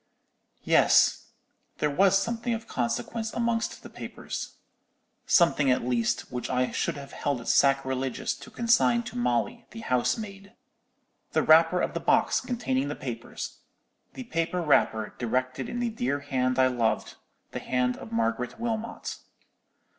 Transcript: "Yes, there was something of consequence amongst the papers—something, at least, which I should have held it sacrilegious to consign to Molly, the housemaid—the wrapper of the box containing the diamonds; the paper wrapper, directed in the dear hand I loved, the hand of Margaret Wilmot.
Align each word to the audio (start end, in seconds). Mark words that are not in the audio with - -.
"Yes, 0.63 1.27
there 1.77 1.91
was 1.91 2.17
something 2.17 2.55
of 2.55 2.65
consequence 2.67 3.31
amongst 3.33 3.83
the 3.83 3.89
papers—something, 3.91 5.69
at 5.69 5.83
least, 5.85 6.31
which 6.31 6.49
I 6.49 6.71
should 6.71 6.97
have 6.97 7.11
held 7.11 7.39
it 7.39 7.47
sacrilegious 7.47 8.33
to 8.33 8.49
consign 8.49 9.03
to 9.03 9.15
Molly, 9.15 9.67
the 9.69 9.81
housemaid—the 9.81 11.43
wrapper 11.43 11.81
of 11.81 11.93
the 11.93 11.99
box 11.99 12.41
containing 12.41 12.87
the 12.87 12.95
diamonds; 12.95 13.59
the 14.15 14.23
paper 14.23 14.59
wrapper, 14.63 15.13
directed 15.19 15.69
in 15.69 15.79
the 15.79 15.89
dear 15.91 16.21
hand 16.21 16.57
I 16.57 16.65
loved, 16.65 17.13
the 17.51 17.59
hand 17.59 17.95
of 17.97 18.11
Margaret 18.11 18.59
Wilmot. 18.59 19.17